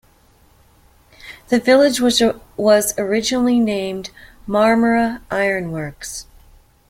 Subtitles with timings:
[1.49, 4.09] The village was originally named
[4.47, 6.25] Marmora Iron Works.